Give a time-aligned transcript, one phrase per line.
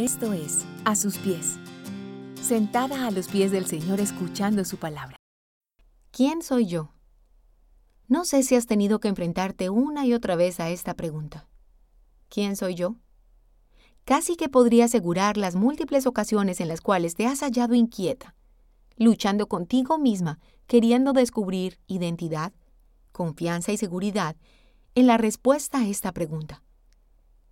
[0.00, 1.58] Esto es A sus pies,
[2.40, 5.18] sentada a los pies del Señor escuchando su palabra.
[6.10, 6.94] ¿Quién soy yo?
[8.08, 11.48] No sé si has tenido que enfrentarte una y otra vez a esta pregunta.
[12.30, 12.96] ¿Quién soy yo?
[14.06, 18.34] Casi que podría asegurar las múltiples ocasiones en las cuales te has hallado inquieta,
[18.96, 22.54] luchando contigo misma, queriendo descubrir identidad,
[23.12, 24.34] confianza y seguridad
[24.94, 26.62] en la respuesta a esta pregunta.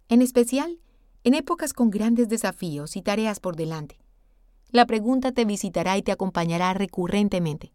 [0.08, 0.80] En especial,
[1.24, 3.98] en épocas con grandes desafíos y tareas por delante.
[4.70, 7.72] La pregunta te visitará y te acompañará recurrentemente.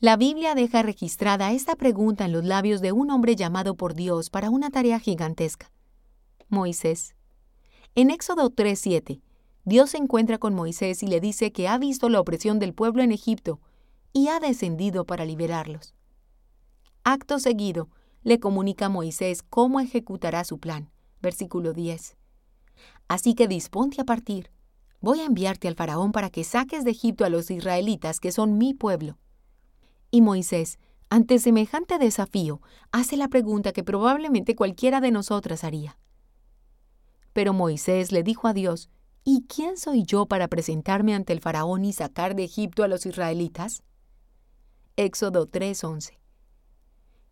[0.00, 4.28] La Biblia deja registrada esta pregunta en los labios de un hombre llamado por Dios
[4.28, 5.70] para una tarea gigantesca.
[6.48, 7.14] Moisés.
[7.94, 9.22] En Éxodo 3:7,
[9.64, 13.02] Dios se encuentra con Moisés y le dice que ha visto la opresión del pueblo
[13.02, 13.60] en Egipto
[14.12, 15.94] y ha descendido para liberarlos.
[17.02, 17.88] Acto seguido,
[18.22, 20.90] le comunica a Moisés cómo ejecutará su plan.
[21.22, 22.16] Versículo 10.
[23.08, 24.50] Así que disponte a partir.
[25.00, 28.56] Voy a enviarte al faraón para que saques de Egipto a los israelitas, que son
[28.56, 29.18] mi pueblo.
[30.10, 30.78] Y Moisés,
[31.10, 35.98] ante semejante desafío, hace la pregunta que probablemente cualquiera de nosotras haría.
[37.34, 38.88] Pero Moisés le dijo a Dios,
[39.26, 43.06] ¿Y quién soy yo para presentarme ante el faraón y sacar de Egipto a los
[43.06, 43.82] israelitas?
[44.96, 46.18] Éxodo 3:11.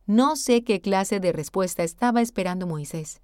[0.07, 3.22] No sé qué clase de respuesta estaba esperando Moisés.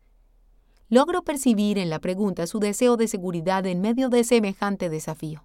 [0.91, 5.45] Logro percibir en la pregunta su deseo de seguridad en medio de semejante desafío.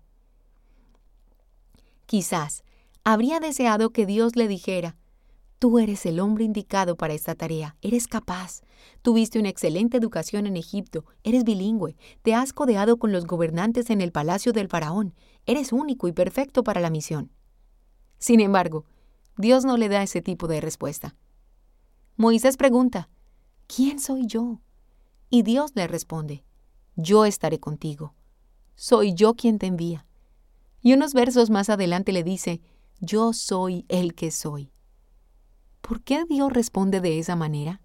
[2.05, 2.63] Quizás
[3.03, 4.95] habría deseado que Dios le dijera,
[5.63, 8.63] Tú eres el hombre indicado para esta tarea, eres capaz,
[9.01, 14.01] tuviste una excelente educación en Egipto, eres bilingüe, te has codeado con los gobernantes en
[14.01, 15.13] el palacio del faraón,
[15.45, 17.31] eres único y perfecto para la misión.
[18.19, 18.83] Sin embargo,
[19.37, 21.15] Dios no le da ese tipo de respuesta.
[22.17, 23.07] Moisés pregunta,
[23.67, 24.59] ¿quién soy yo?
[25.33, 26.45] Y Dios le responde,
[26.95, 28.13] yo estaré contigo.
[28.75, 30.05] Soy yo quien te envía.
[30.79, 32.61] Y unos versos más adelante le dice,
[32.99, 34.71] yo soy el que soy.
[35.81, 37.81] ¿Por qué Dios responde de esa manera?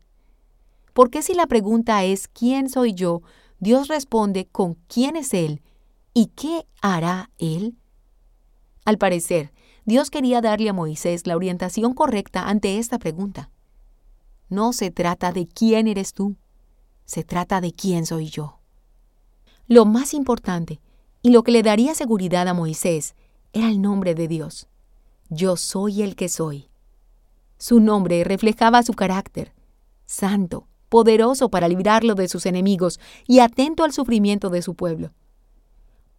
[0.93, 3.22] ¿Por qué si la pregunta es ¿quién soy yo?
[3.61, 5.62] Dios responde con quién es Él
[6.12, 7.78] y qué hará Él?
[8.84, 9.55] Al parecer,
[9.87, 13.51] Dios quería darle a Moisés la orientación correcta ante esta pregunta.
[14.51, 16.37] No se trata de quién eres tú,
[17.09, 18.59] se trata de quién soy yo.
[19.67, 20.79] Lo más importante
[21.23, 23.17] y lo que le daría seguridad a Moisés
[23.55, 24.69] era el nombre de Dios.
[25.31, 26.69] Yo soy el que soy.
[27.57, 29.55] Su nombre reflejaba su carácter,
[30.05, 35.15] santo, poderoso para librarlo de sus enemigos y atento al sufrimiento de su pueblo.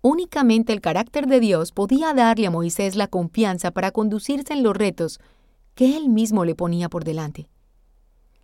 [0.01, 4.75] Únicamente el carácter de Dios podía darle a Moisés la confianza para conducirse en los
[4.75, 5.19] retos
[5.75, 7.47] que él mismo le ponía por delante.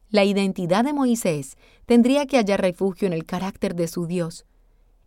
[0.10, 4.46] La identidad de Moisés tendría que hallar refugio en el carácter de su Dios,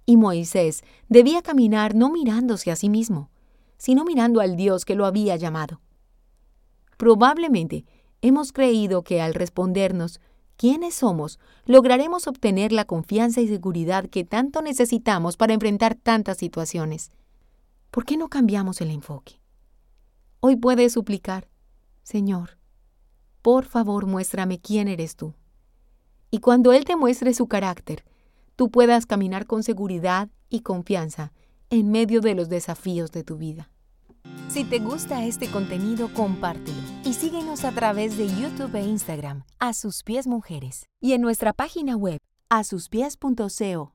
[0.06, 3.31] y Moisés debía caminar no mirándose a sí mismo,
[3.76, 5.81] sino mirando al Dios que lo había llamado.
[6.97, 7.84] Probablemente
[8.22, 10.20] hemos creído que al respondernos
[10.56, 17.12] quiénes somos, lograremos obtener la confianza y seguridad que tanto necesitamos para enfrentar tantas situaciones.
[17.92, 19.41] ¿Por qué no cambiamos el enfoque?
[20.41, 21.48] Hoy puedes suplicar,
[22.03, 22.57] Señor,
[23.48, 25.32] por favor muéstrame quién eres tú.
[26.31, 28.04] Y cuando Él te muestre su carácter,
[28.56, 31.32] tú puedas caminar con seguridad y confianza
[31.70, 33.70] en medio de los desafíos de tu vida.
[34.50, 36.76] Si te gusta este contenido, compártelo
[37.06, 41.54] y síguenos a través de YouTube e Instagram, a sus pies mujeres, y en nuestra
[41.54, 42.19] página web,
[42.50, 43.94] a asuspies.co.